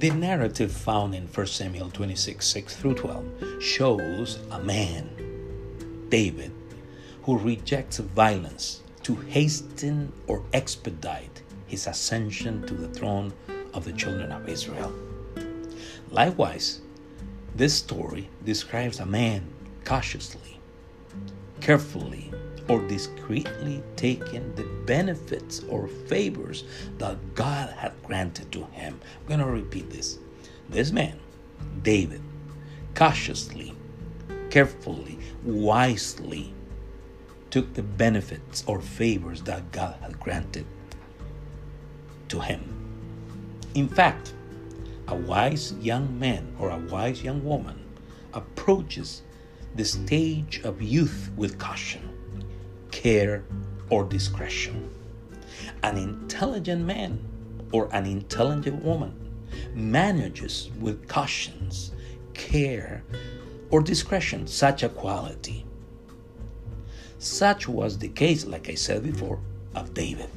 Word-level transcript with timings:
The 0.00 0.08
narrative 0.08 0.72
found 0.72 1.14
in 1.14 1.26
1 1.26 1.46
Samuel 1.46 1.90
26 1.90 2.46
6 2.46 2.74
through 2.74 2.94
12 2.94 3.62
shows 3.62 4.38
a 4.50 4.58
man, 4.58 5.10
David, 6.08 6.52
who 7.24 7.36
rejects 7.36 7.98
violence 7.98 8.82
to 9.02 9.16
hasten 9.16 10.10
or 10.26 10.42
expedite 10.54 11.42
his 11.66 11.86
ascension 11.86 12.66
to 12.66 12.72
the 12.72 12.88
throne 12.88 13.34
of 13.74 13.84
the 13.84 13.92
children 13.92 14.32
of 14.32 14.48
Israel. 14.48 14.90
Likewise, 16.10 16.80
this 17.54 17.74
story 17.74 18.30
describes 18.42 19.00
a 19.00 19.06
man 19.06 19.52
cautiously, 19.84 20.60
carefully, 21.60 22.32
or 22.68 22.80
discreetly 22.88 23.82
taking 23.96 24.54
the 24.54 24.64
benefits 24.86 25.60
or 25.68 25.88
favors 25.88 26.64
that 26.96 27.34
God 27.34 27.68
had 27.76 27.89
granted 28.10 28.50
to 28.50 28.64
him. 28.72 28.98
I'm 29.20 29.26
going 29.28 29.38
to 29.38 29.46
repeat 29.46 29.88
this. 29.88 30.18
This 30.68 30.90
man, 30.90 31.20
David, 31.82 32.20
cautiously, 32.96 33.72
carefully, 34.50 35.16
wisely 35.44 36.52
took 37.50 37.72
the 37.72 37.84
benefits 37.84 38.64
or 38.66 38.80
favors 38.80 39.42
that 39.42 39.70
God 39.70 39.94
had 40.02 40.18
granted 40.18 40.66
to 42.30 42.40
him. 42.40 42.62
In 43.74 43.88
fact, 43.88 44.34
a 45.06 45.14
wise 45.14 45.72
young 45.74 46.18
man 46.18 46.52
or 46.58 46.70
a 46.70 46.78
wise 46.78 47.22
young 47.22 47.44
woman 47.44 47.78
approaches 48.34 49.22
the 49.76 49.84
stage 49.84 50.62
of 50.64 50.82
youth 50.82 51.30
with 51.36 51.60
caution, 51.60 52.10
care, 52.90 53.44
or 53.88 54.02
discretion. 54.02 54.92
An 55.84 55.96
intelligent 55.96 56.84
man 56.84 57.20
or 57.72 57.88
an 57.94 58.06
intelligent 58.06 58.82
woman 58.82 59.14
manages 59.74 60.70
with 60.80 61.08
cautions, 61.08 61.92
care, 62.34 63.02
or 63.70 63.80
discretion 63.80 64.46
such 64.46 64.82
a 64.82 64.88
quality. 64.88 65.64
Such 67.18 67.68
was 67.68 67.98
the 67.98 68.08
case, 68.08 68.46
like 68.46 68.68
I 68.68 68.74
said 68.74 69.02
before, 69.02 69.40
of 69.74 69.94
David, 69.94 70.30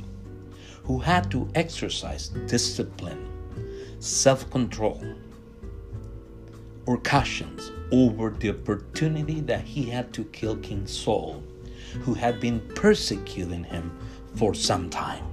who 0.84 1.00
had 1.00 1.32
to 1.32 1.50
exercise 1.56 2.30
discipline 2.30 3.30
self 4.00 4.50
control 4.52 5.02
or 6.86 6.98
cautions 6.98 7.72
over 7.92 8.32
the 8.32 8.50
opportunity 8.50 9.40
that 9.42 9.64
he 9.64 9.84
had 9.84 10.12
to 10.14 10.26
kill 10.26 10.58
King 10.58 10.86
Saul, 10.86 11.42
who 12.02 12.14
had 12.14 12.42
been 12.42 12.60
persecuting 12.76 13.64
him 13.64 13.98
for 14.36 14.54
some 14.54 14.90
time. 14.90 15.33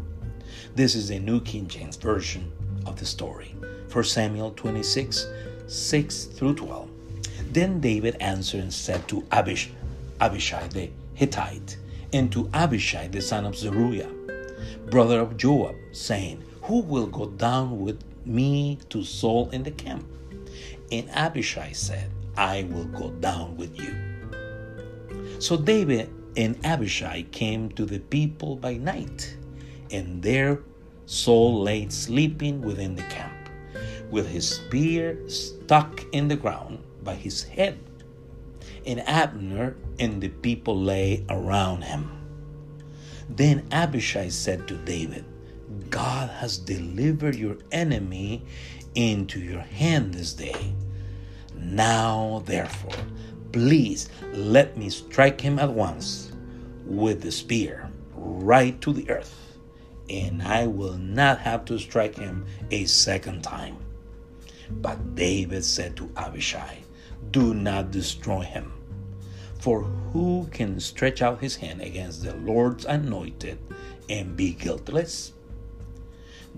This 0.75 0.95
is 0.95 1.09
the 1.09 1.19
New 1.19 1.41
King 1.41 1.67
James 1.67 1.97
Version 1.97 2.51
of 2.87 2.99
the 2.99 3.07
story. 3.07 3.55
1 3.93 4.05
Samuel 4.05 4.53
26, 4.53 5.27
6 5.67 6.25
through 6.25 6.55
12. 6.55 6.89
Then 7.53 7.81
David 7.81 8.17
answered 8.21 8.61
and 8.61 8.73
said 8.73 9.07
to 9.09 9.23
Abish, 9.33 9.69
Abishai 10.21 10.69
the 10.69 10.91
Hittite, 11.15 11.77
and 12.13 12.31
to 12.33 12.49
Abishai 12.55 13.09
the 13.09 13.21
son 13.21 13.47
of 13.47 13.57
Zeruiah, 13.57 14.11
brother 14.91 15.21
of 15.21 15.37
Joab, 15.37 15.75
saying, 15.93 16.43
Who 16.63 16.81
will 16.81 17.07
go 17.07 17.27
down 17.27 17.81
with 17.81 18.03
me 18.25 18.79
to 18.91 19.03
Saul 19.03 19.51
in 19.51 19.63
the 19.63 19.71
camp. 19.71 20.07
And 20.93 21.11
Abishai 21.11 21.73
said, 21.73 22.11
I 22.37 22.65
will 22.71 22.85
go 22.85 23.11
down 23.11 23.57
with 23.57 23.79
you. 23.79 23.95
So 25.41 25.57
David 25.57 26.11
and 26.37 26.59
Abishai 26.65 27.23
came 27.33 27.71
to 27.71 27.85
the 27.85 27.99
people 27.99 28.57
by 28.57 28.75
night, 28.75 29.37
and 29.91 30.23
there 30.23 30.61
Saul 31.07 31.63
lay 31.63 31.89
sleeping 31.89 32.63
within 32.63 32.95
the 32.95 33.03
camp, 33.05 33.49
with 34.11 34.29
his 34.29 34.49
spear 34.49 35.19
stuck 35.29 36.05
in 36.13 36.29
the 36.29 36.37
ground 36.37 36.79
by 37.03 37.15
his 37.15 37.43
head. 37.43 37.79
And 38.87 39.01
Abner 39.09 39.77
and 39.99 40.21
the 40.21 40.29
people 40.29 40.81
lay 40.81 41.25
around 41.29 41.83
him. 41.83 42.11
Then 43.29 43.67
Abishai 43.71 44.29
said 44.29 44.67
to 44.69 44.75
David, 44.75 45.25
God 45.89 46.31
has 46.31 46.59
delivered 46.59 47.37
your 47.37 47.59
enemy 47.71 48.43
into 48.95 49.39
your 49.39 49.61
hand 49.61 50.15
this 50.15 50.33
day. 50.33 50.75
Now, 51.57 52.43
therefore, 52.47 53.05
please 53.53 54.09
let 54.33 54.77
me 54.77 54.91
strike 54.91 55.41
him 55.41 55.59
at 55.59 55.71
once 55.71 56.33
with 56.87 57.23
the 57.23 57.31
spear 57.31 57.91
right 58.15 58.81
to 58.81 58.93
the 58.93 59.09
earth, 59.11 59.50
and 60.11 60.43
I 60.43 60.67
will 60.67 60.99
not 60.99 61.39
have 61.39 61.65
to 61.67 61.79
strike 61.79 62.17
him 62.17 62.45
a 62.71 62.85
second 62.87 63.43
time. 63.43 63.77
But 64.69 65.15
David 65.15 65.65
said 65.65 65.97
to 65.97 66.11
Abishai, 66.17 66.79
Do 67.31 67.55
not 67.55 67.93
destroy 67.93 68.41
him. 68.41 68.73
For 69.61 69.83
who 69.83 70.49
can 70.51 70.81
stretch 70.81 71.23
out 71.23 71.41
his 71.41 71.57
hand 71.57 71.81
against 71.81 72.25
the 72.25 72.35
Lord's 72.35 72.85
anointed 72.85 73.59
and 74.09 74.37
be 74.37 74.53
guiltless? 74.53 75.33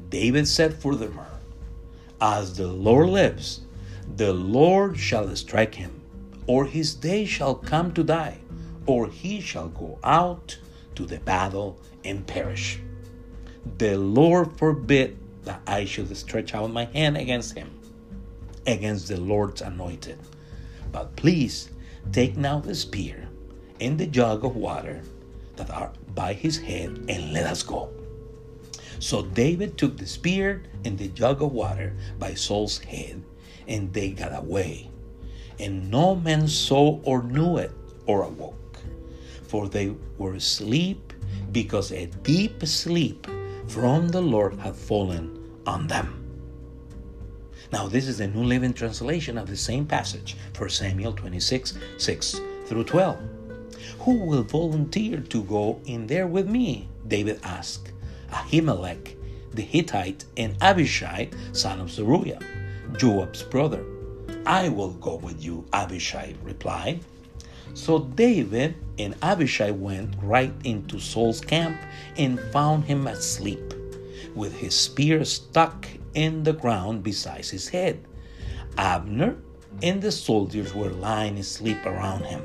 David 0.08 0.48
said 0.48 0.74
furthermore, 0.74 1.26
As 2.20 2.56
the 2.56 2.68
Lord 2.68 3.10
lives, 3.10 3.62
the 4.16 4.32
Lord 4.32 4.98
shall 4.98 5.34
strike 5.36 5.74
him, 5.74 6.00
or 6.46 6.64
his 6.64 6.94
day 6.94 7.26
shall 7.26 7.54
come 7.54 7.92
to 7.94 8.04
die, 8.04 8.38
or 8.86 9.08
he 9.08 9.40
shall 9.40 9.68
go 9.68 9.98
out 10.02 10.58
to 10.94 11.04
the 11.04 11.18
battle 11.20 11.80
and 12.04 12.26
perish. 12.26 12.80
The 13.78 13.96
Lord 13.96 14.58
forbid 14.58 15.18
that 15.44 15.60
I 15.66 15.84
should 15.84 16.14
stretch 16.16 16.54
out 16.54 16.72
my 16.72 16.84
hand 16.86 17.16
against 17.16 17.56
him, 17.56 17.70
against 18.66 19.08
the 19.08 19.20
Lord's 19.20 19.62
anointed. 19.62 20.18
But 20.90 21.16
please 21.16 21.70
take 22.12 22.36
now 22.36 22.60
the 22.60 22.74
spear 22.74 23.28
and 23.80 23.98
the 23.98 24.06
jug 24.06 24.44
of 24.44 24.56
water 24.56 25.02
that 25.56 25.70
are 25.70 25.92
by 26.14 26.32
his 26.32 26.58
head 26.58 27.06
and 27.08 27.32
let 27.32 27.46
us 27.46 27.62
go. 27.62 27.90
So 28.98 29.22
David 29.22 29.78
took 29.78 29.96
the 29.96 30.06
spear 30.06 30.62
and 30.84 30.98
the 30.98 31.08
jug 31.08 31.42
of 31.42 31.52
water 31.52 31.94
by 32.18 32.34
Saul's 32.34 32.78
head, 32.78 33.22
and 33.66 33.92
they 33.92 34.10
got 34.10 34.36
away. 34.36 34.90
And 35.58 35.90
no 35.90 36.14
man 36.14 36.46
saw 36.48 37.00
or 37.02 37.22
knew 37.22 37.58
it 37.58 37.72
or 38.06 38.22
awoke, 38.22 38.78
for 39.46 39.68
they 39.68 39.94
were 40.18 40.34
asleep 40.34 41.12
because 41.52 41.92
a 41.92 42.06
deep 42.22 42.64
sleep 42.66 43.26
from 43.68 44.08
the 44.08 44.20
Lord 44.20 44.54
had 44.54 44.76
fallen 44.76 45.38
on 45.66 45.86
them. 45.86 46.18
Now, 47.72 47.88
this 47.88 48.06
is 48.06 48.18
the 48.18 48.26
New 48.26 48.44
Living 48.44 48.74
Translation 48.74 49.38
of 49.38 49.48
the 49.48 49.56
same 49.56 49.86
passage 49.86 50.36
for 50.52 50.68
Samuel 50.68 51.12
26 51.12 51.78
6 51.96 52.40
through 52.66 52.84
12. 52.84 53.18
Who 54.00 54.24
will 54.24 54.42
volunteer 54.42 55.20
to 55.20 55.42
go 55.44 55.80
in 55.86 56.06
there 56.06 56.26
with 56.26 56.48
me? 56.48 56.88
David 57.08 57.40
asked. 57.42 57.92
Ahimelech 58.30 59.16
the 59.54 59.62
Hittite, 59.62 60.24
and 60.36 60.56
Abishai, 60.60 61.28
son 61.52 61.80
of 61.80 61.90
Zeruiah, 61.90 62.40
Joab's 62.96 63.42
brother. 63.42 63.84
I 64.46 64.68
will 64.68 64.92
go 64.92 65.16
with 65.16 65.42
you, 65.44 65.66
Abishai 65.72 66.34
replied. 66.42 67.00
So 67.74 68.00
David 68.00 68.74
and 68.98 69.14
Abishai 69.22 69.70
went 69.70 70.14
right 70.22 70.54
into 70.64 70.98
Saul's 70.98 71.40
camp 71.40 71.80
and 72.16 72.38
found 72.52 72.84
him 72.84 73.06
asleep, 73.06 73.74
with 74.34 74.54
his 74.54 74.74
spear 74.74 75.24
stuck 75.24 75.86
in 76.14 76.42
the 76.42 76.52
ground 76.52 77.02
beside 77.02 77.46
his 77.46 77.68
head. 77.68 78.04
Abner 78.76 79.36
and 79.82 80.02
the 80.02 80.12
soldiers 80.12 80.74
were 80.74 80.90
lying 80.90 81.38
asleep 81.38 81.84
around 81.86 82.24
him 82.24 82.44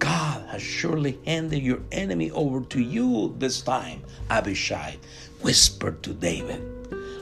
God 0.00 0.48
has 0.48 0.62
surely 0.62 1.18
handed 1.26 1.62
your 1.62 1.80
enemy 1.92 2.30
over 2.30 2.62
to 2.62 2.80
you 2.80 3.34
this 3.38 3.60
time, 3.60 4.02
Abishai 4.30 4.96
whispered 5.42 6.02
to 6.02 6.14
David. 6.14 6.62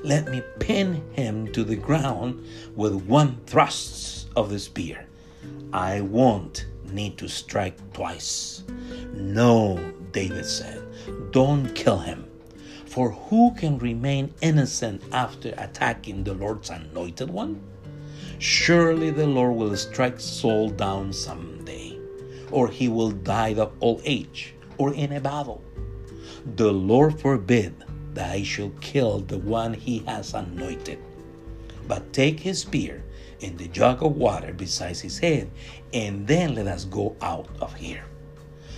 Let 0.05 0.31
me 0.31 0.43
pin 0.61 1.03
him 1.13 1.53
to 1.53 1.65
the 1.65 1.75
ground 1.75 2.47
with 2.77 2.95
one 2.95 3.41
thrust 3.47 4.29
of 4.37 4.51
the 4.51 4.61
spear. 4.61 5.08
I 5.73 6.01
won't 6.01 6.67
need 6.91 7.19
to 7.19 7.29
strike 7.29 7.77
twice. 7.93 8.65
No, 9.13 9.79
David 10.13 10.47
said, 10.47 10.83
don't 11.31 11.75
kill 11.75 11.99
him. 11.99 12.25
For 12.87 13.11
who 13.13 13.55
can 13.55 13.79
remain 13.79 14.35
innocent 14.41 15.03
after 15.13 15.55
attacking 15.59 16.25
the 16.25 16.35
Lord's 16.35 16.71
anointed 16.71 17.31
one? 17.31 17.61
Surely 18.39 19.11
the 19.11 19.27
Lord 19.27 19.57
will 19.57 19.77
strike 19.77 20.21
Saul 20.21 20.71
down 20.71 21.13
someday 21.13 21.99
or 22.51 22.69
he 22.69 22.89
will 22.89 23.11
die 23.11 23.55
of 23.55 23.73
old 23.81 24.03
age, 24.05 24.55
or 24.79 24.95
in 24.95 25.13
a 25.13 25.21
battle. 25.21 25.63
The 26.57 26.73
Lord 26.73 27.21
forbid 27.21 27.85
that 28.15 28.31
I 28.31 28.43
should 28.43 28.81
kill 28.81 29.21
the 29.21 29.39
one 29.39 29.75
he 29.75 30.01
has 30.01 30.35
anointed. 30.35 30.99
But 31.87 32.13
take 32.13 32.41
his 32.41 32.61
spear 32.61 33.05
and 33.43 33.59
the 33.59 33.69
jug 33.69 34.03
of 34.03 34.17
water 34.17 34.53
beside 34.53 34.97
his 34.97 35.19
head, 35.19 35.51
and 35.93 36.27
then 36.27 36.55
let 36.55 36.67
us 36.67 36.85
go 36.85 37.17
out 37.21 37.49
of 37.61 37.75
here. 37.75 38.05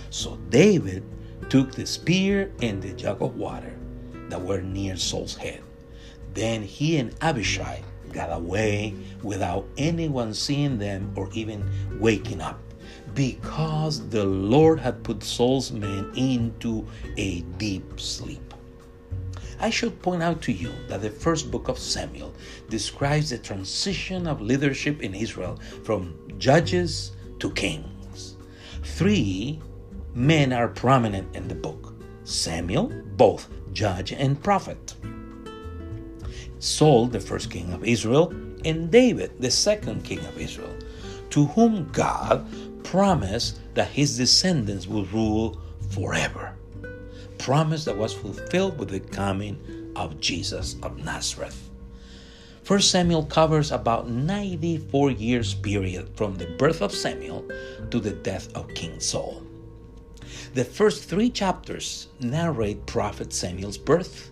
So 0.09 0.37
David 0.49 1.03
took 1.49 1.71
the 1.71 1.85
spear 1.85 2.51
and 2.61 2.81
the 2.81 2.93
jug 2.93 3.21
of 3.21 3.35
water 3.35 3.73
that 4.29 4.41
were 4.41 4.61
near 4.61 4.95
Saul's 4.97 5.35
head. 5.35 5.61
Then 6.33 6.63
he 6.63 6.97
and 6.97 7.13
Abishai 7.21 7.81
got 8.13 8.31
away 8.31 8.93
without 9.23 9.67
anyone 9.77 10.33
seeing 10.33 10.77
them 10.77 11.11
or 11.15 11.29
even 11.33 11.69
waking 11.99 12.41
up 12.41 12.59
because 13.13 14.07
the 14.09 14.23
Lord 14.23 14.79
had 14.79 15.03
put 15.03 15.23
Saul's 15.23 15.71
men 15.71 16.11
into 16.15 16.87
a 17.17 17.41
deep 17.57 17.99
sleep. 17.99 18.53
I 19.61 19.69
should 19.69 20.01
point 20.01 20.23
out 20.23 20.41
to 20.43 20.51
you 20.51 20.73
that 20.87 21.03
the 21.03 21.11
first 21.11 21.51
book 21.51 21.67
of 21.67 21.77
Samuel 21.77 22.33
describes 22.67 23.29
the 23.29 23.37
transition 23.37 24.25
of 24.25 24.41
leadership 24.41 25.03
in 25.03 25.13
Israel 25.13 25.59
from 25.83 26.17
judges 26.39 27.11
to 27.37 27.51
kings. 27.51 28.37
Three 28.83 29.61
men 30.15 30.51
are 30.51 30.67
prominent 30.67 31.35
in 31.35 31.47
the 31.47 31.53
book 31.53 31.93
Samuel, 32.23 32.87
both 33.17 33.49
judge 33.71 34.11
and 34.11 34.41
prophet. 34.41 34.95
Saul, 36.57 37.05
the 37.05 37.19
first 37.19 37.51
king 37.51 37.71
of 37.71 37.85
Israel, 37.85 38.33
and 38.65 38.89
David, 38.89 39.39
the 39.39 39.51
second 39.51 40.03
king 40.03 40.19
of 40.25 40.39
Israel, 40.39 40.75
to 41.29 41.45
whom 41.45 41.87
God 41.91 42.47
promised 42.83 43.59
that 43.75 43.89
his 43.89 44.17
descendants 44.17 44.87
will 44.87 45.05
rule 45.05 45.61
forever. 45.91 46.55
Promise 47.37 47.85
that 47.85 47.97
was 47.97 48.13
fulfilled 48.13 48.77
with 48.77 48.89
the 48.89 48.99
coming 48.99 49.91
of 49.95 50.19
Jesus 50.19 50.75
of 50.83 51.03
Nazareth. 51.03 51.69
1 52.67 52.79
Samuel 52.81 53.25
covers 53.25 53.71
about 53.71 54.09
94 54.09 55.11
years 55.11 55.53
period 55.53 56.09
from 56.15 56.35
the 56.35 56.45
birth 56.57 56.81
of 56.81 56.93
Samuel 56.93 57.45
to 57.89 57.99
the 57.99 58.11
death 58.11 58.55
of 58.55 58.73
King 58.75 58.99
Saul. 58.99 59.41
The 60.53 60.63
first 60.63 61.05
three 61.05 61.29
chapters 61.29 62.07
narrate 62.19 62.85
Prophet 62.85 63.33
Samuel's 63.33 63.77
birth, 63.77 64.31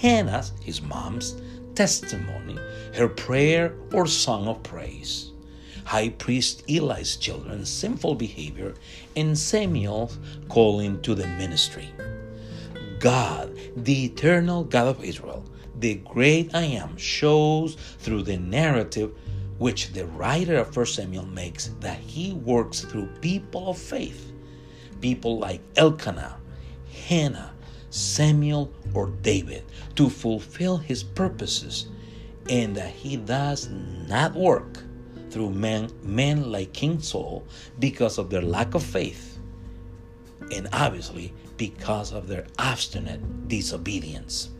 Hannah's, 0.00 0.52
his 0.60 0.82
mom's, 0.82 1.40
testimony, 1.74 2.58
her 2.94 3.08
prayer 3.08 3.74
or 3.92 4.06
song 4.06 4.46
of 4.46 4.62
praise, 4.62 5.32
high 5.84 6.10
priest 6.10 6.62
Eli's 6.68 7.16
children's 7.16 7.70
sinful 7.70 8.14
behavior, 8.14 8.74
and 9.16 9.38
Samuel's 9.38 10.18
calling 10.48 11.00
to 11.02 11.14
the 11.14 11.26
ministry. 11.26 11.88
God, 13.04 13.54
the 13.76 14.06
eternal 14.06 14.64
God 14.64 14.86
of 14.86 15.04
Israel, 15.04 15.44
the 15.78 15.96
great 15.96 16.54
I 16.54 16.62
am, 16.62 16.96
shows 16.96 17.74
through 17.98 18.22
the 18.22 18.38
narrative 18.38 19.14
which 19.58 19.92
the 19.92 20.06
writer 20.06 20.56
of 20.56 20.74
1 20.74 20.86
Samuel 20.86 21.26
makes 21.26 21.68
that 21.80 21.98
he 21.98 22.32
works 22.32 22.80
through 22.80 23.08
people 23.20 23.68
of 23.68 23.76
faith. 23.76 24.32
People 25.02 25.38
like 25.38 25.60
Elkanah, 25.76 26.38
Hannah, 27.06 27.52
Samuel, 27.90 28.72
or 28.94 29.08
David 29.20 29.64
to 29.96 30.08
fulfill 30.08 30.78
his 30.78 31.02
purposes, 31.02 31.88
and 32.48 32.74
that 32.74 32.88
he 32.88 33.18
does 33.18 33.68
not 34.08 34.32
work 34.32 34.82
through 35.28 35.50
men, 35.50 35.90
men 36.02 36.50
like 36.50 36.72
King 36.72 37.00
Saul 37.00 37.46
because 37.78 38.16
of 38.16 38.30
their 38.30 38.40
lack 38.40 38.74
of 38.74 38.82
faith, 38.82 39.33
and 40.52 40.68
obviously 40.72 41.32
because 41.56 42.12
of 42.12 42.28
their 42.28 42.46
obstinate 42.58 43.48
disobedience. 43.48 44.50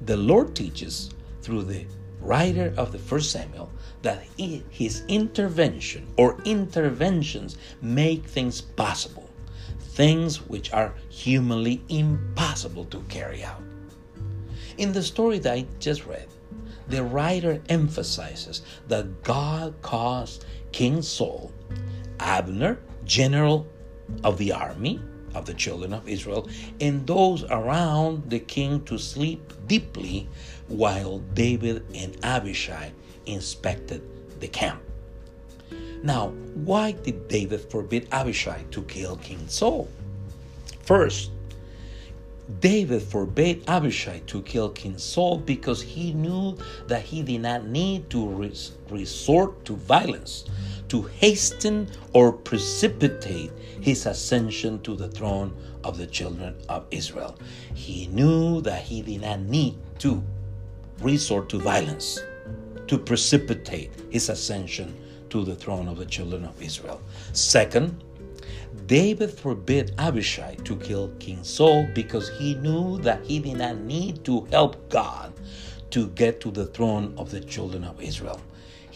The 0.00 0.16
Lord 0.16 0.54
teaches 0.54 1.10
through 1.42 1.64
the 1.64 1.86
writer 2.20 2.72
of 2.76 2.92
the 2.92 2.98
first 2.98 3.30
Samuel 3.30 3.72
that 4.02 4.24
his 4.70 5.02
intervention 5.08 6.06
or 6.16 6.40
interventions 6.44 7.56
make 7.80 8.24
things 8.24 8.60
possible 8.60 9.28
things 9.98 10.46
which 10.46 10.72
are 10.72 10.94
humanly 11.08 11.82
impossible 11.88 12.84
to 12.84 13.00
carry 13.08 13.42
out. 13.42 13.60
In 14.76 14.92
the 14.92 15.02
story 15.02 15.40
that 15.40 15.52
I 15.52 15.66
just 15.80 16.06
read, 16.06 16.28
the 16.86 17.02
writer 17.02 17.60
emphasizes 17.68 18.62
that 18.86 19.24
God 19.24 19.74
caused 19.82 20.44
King 20.70 21.02
Saul, 21.02 21.50
Abner, 22.20 22.78
general 23.04 23.66
of 24.24 24.38
the 24.38 24.52
army 24.52 25.00
of 25.34 25.46
the 25.46 25.54
children 25.54 25.92
of 25.92 26.08
Israel, 26.08 26.48
and 26.80 27.06
those 27.06 27.44
around 27.44 28.30
the 28.30 28.38
king 28.38 28.82
to 28.84 28.98
sleep 28.98 29.52
deeply 29.66 30.28
while 30.68 31.18
David 31.34 31.84
and 31.94 32.16
Abishai 32.24 32.92
inspected 33.26 34.02
the 34.40 34.48
camp. 34.48 34.80
Now, 36.02 36.28
why 36.54 36.92
did 36.92 37.28
David 37.28 37.60
forbid 37.70 38.08
Abishai 38.12 38.64
to 38.70 38.82
kill 38.82 39.16
King 39.16 39.48
Saul? 39.48 39.88
First, 40.82 41.30
David 42.60 43.02
forbade 43.02 43.68
Abishai 43.68 44.22
to 44.26 44.40
kill 44.42 44.70
King 44.70 44.96
Saul 44.96 45.38
because 45.38 45.82
he 45.82 46.14
knew 46.14 46.56
that 46.86 47.02
he 47.02 47.22
did 47.22 47.42
not 47.42 47.66
need 47.66 48.08
to 48.10 48.26
res- 48.26 48.72
resort 48.88 49.64
to 49.66 49.76
violence 49.76 50.46
to 50.88 51.02
hasten 51.02 51.88
or 52.12 52.32
precipitate 52.32 53.52
his 53.80 54.06
ascension 54.06 54.80
to 54.82 54.96
the 54.96 55.08
throne 55.08 55.54
of 55.84 55.98
the 55.98 56.06
children 56.06 56.56
of 56.68 56.86
Israel. 56.90 57.38
He 57.74 58.06
knew 58.08 58.60
that 58.62 58.82
he 58.82 59.02
did 59.02 59.22
not 59.22 59.40
need 59.40 59.76
to 60.00 60.22
resort 61.00 61.48
to 61.50 61.58
violence 61.58 62.18
to 62.88 62.98
precipitate 62.98 63.92
his 64.10 64.28
ascension 64.28 64.96
to 65.30 65.44
the 65.44 65.54
throne 65.54 65.88
of 65.88 65.98
the 65.98 66.06
children 66.06 66.44
of 66.44 66.60
Israel. 66.60 67.00
Second, 67.32 68.02
David 68.86 69.30
forbid 69.30 69.94
Abishai 69.98 70.56
to 70.64 70.76
kill 70.76 71.08
King 71.18 71.44
Saul 71.44 71.86
because 71.94 72.30
he 72.30 72.54
knew 72.54 72.98
that 72.98 73.22
he 73.24 73.38
did 73.38 73.58
not 73.58 73.76
need 73.78 74.24
to 74.24 74.46
help 74.46 74.88
God 74.88 75.32
to 75.90 76.08
get 76.08 76.40
to 76.40 76.50
the 76.50 76.66
throne 76.66 77.14
of 77.18 77.30
the 77.30 77.40
children 77.40 77.84
of 77.84 78.00
Israel. 78.00 78.40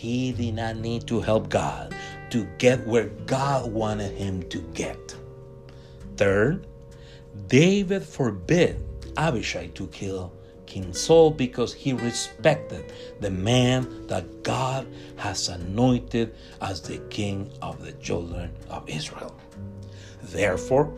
He 0.02 0.32
did 0.32 0.56
not 0.56 0.78
need 0.78 1.06
to 1.06 1.20
help 1.20 1.48
God 1.48 1.94
to 2.30 2.44
get 2.58 2.84
where 2.88 3.06
God 3.24 3.70
wanted 3.70 4.10
him 4.10 4.42
to 4.48 4.58
get. 4.74 5.14
Third, 6.16 6.66
David 7.46 8.02
forbid 8.02 8.82
Abishai 9.16 9.68
to 9.74 9.86
kill 9.86 10.32
King 10.66 10.92
Saul 10.92 11.30
because 11.30 11.72
he 11.72 11.92
respected 11.92 12.92
the 13.20 13.30
man 13.30 14.08
that 14.08 14.42
God 14.42 14.88
has 15.18 15.48
anointed 15.48 16.34
as 16.60 16.82
the 16.82 16.98
king 17.08 17.52
of 17.62 17.80
the 17.84 17.92
children 17.92 18.50
of 18.70 18.88
Israel. 18.88 19.36
Therefore, 20.20 20.92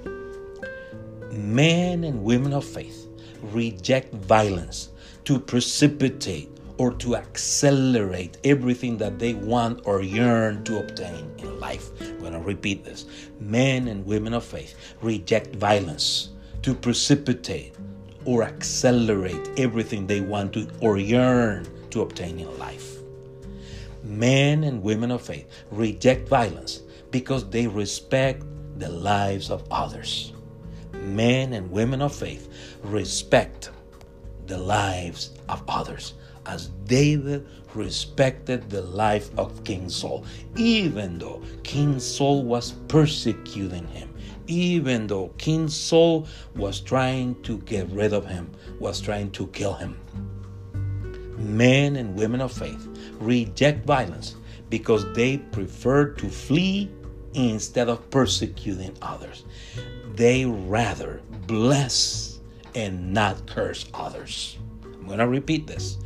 men 1.30 2.04
and 2.04 2.24
women 2.24 2.54
of 2.54 2.64
faith 2.64 3.06
reject 3.52 4.14
violence 4.14 4.88
to 5.26 5.38
precipitate 5.38 6.53
or 6.78 6.92
to 6.92 7.16
accelerate 7.16 8.38
everything 8.44 8.96
that 8.98 9.18
they 9.18 9.34
want 9.34 9.80
or 9.86 10.02
yearn 10.02 10.64
to 10.64 10.78
obtain 10.78 11.30
in 11.38 11.60
life. 11.60 11.90
I'm 12.00 12.18
going 12.18 12.32
to 12.32 12.40
repeat 12.40 12.84
this. 12.84 13.06
Men 13.40 13.88
and 13.88 14.04
women 14.04 14.34
of 14.34 14.44
faith 14.44 14.74
reject 15.00 15.54
violence 15.56 16.30
to 16.62 16.74
precipitate 16.74 17.74
or 18.24 18.42
accelerate 18.42 19.50
everything 19.56 20.06
they 20.06 20.20
want 20.20 20.52
to 20.54 20.68
or 20.80 20.98
yearn 20.98 21.66
to 21.90 22.00
obtain 22.02 22.40
in 22.40 22.58
life. 22.58 22.98
Men 24.02 24.64
and 24.64 24.82
women 24.82 25.10
of 25.10 25.22
faith 25.22 25.48
reject 25.70 26.28
violence 26.28 26.82
because 27.10 27.48
they 27.50 27.66
respect 27.66 28.44
the 28.78 28.88
lives 28.88 29.50
of 29.50 29.62
others. 29.70 30.32
Men 30.92 31.52
and 31.52 31.70
women 31.70 32.02
of 32.02 32.14
faith 32.14 32.48
respect 32.82 33.70
the 34.46 34.58
lives 34.58 35.30
of 35.48 35.62
others 35.68 36.14
as 36.46 36.68
David 36.86 37.46
respected 37.74 38.70
the 38.70 38.82
life 38.82 39.30
of 39.38 39.64
King 39.64 39.88
Saul, 39.88 40.24
even 40.56 41.18
though 41.18 41.42
King 41.62 41.98
Saul 41.98 42.44
was 42.44 42.72
persecuting 42.88 43.86
him 43.88 44.14
even 44.46 45.06
though 45.06 45.28
King 45.38 45.68
Saul 45.68 46.26
was 46.54 46.80
trying 46.80 47.40
to 47.42 47.58
get 47.58 47.88
rid 47.90 48.12
of 48.12 48.26
him, 48.26 48.50
was 48.78 49.00
trying 49.00 49.30
to 49.32 49.46
kill 49.48 49.74
him. 49.74 49.98
Men 51.38 51.96
and 51.96 52.14
women 52.14 52.40
of 52.40 52.52
faith 52.52 52.86
reject 53.18 53.86
violence 53.86 54.36
because 54.70 55.10
they 55.14 55.38
prefer 55.38 56.06
to 56.06 56.28
flee 56.28 56.90
instead 57.34 57.88
of 57.88 58.08
persecuting 58.10 58.94
others. 59.02 59.44
They 60.14 60.44
rather 60.44 61.20
bless 61.46 62.40
and 62.74 63.12
not 63.12 63.46
curse 63.46 63.86
others. 63.94 64.58
I'm 64.84 65.06
going 65.06 65.18
to 65.18 65.28
repeat 65.28 65.66
this. 65.66 65.98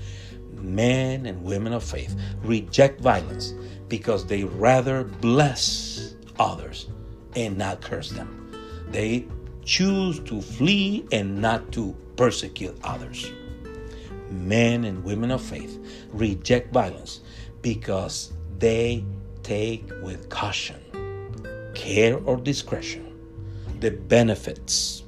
Men 0.61 1.27
and 1.27 1.43
women 1.43 1.73
of 1.73 1.85
faith 1.85 2.17
reject 2.43 3.01
violence 3.01 3.55
because 3.89 4.27
they 4.27 4.45
rather 4.45 5.05
bless 5.05 6.15
others 6.39 6.89
and 7.37 7.57
not 7.57 7.81
curse 7.81 8.11
them. 8.11 8.53
They 8.91 9.27
choose 9.65 10.19
to 10.21 10.41
flee 10.41 11.07
and 11.13 11.41
not 11.41 11.73
to 11.73 11.95
persecute 12.17 12.77
others. 12.83 13.33
Men 14.31 14.85
and 14.85 15.05
women 15.05 15.31
of 15.31 15.43
faith 15.43 15.79
reject 16.13 16.73
violence 16.73 17.21
because 17.63 18.33
they 18.59 19.05
take 19.43 19.89
with 20.03 20.29
caution, 20.29 20.81
care, 21.75 22.19
or 22.19 22.37
discretion 22.37 23.09
the 23.81 23.91
benefits 23.91 25.05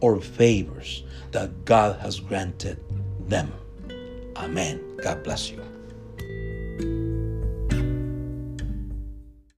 or 0.00 0.20
favors 0.20 1.04
that 1.32 1.64
God 1.64 2.00
has 2.00 2.20
granted 2.20 2.78
them. 3.28 3.52
Amen. 4.40 4.80
God 5.02 5.22
bless 5.22 5.50
you. 5.50 5.69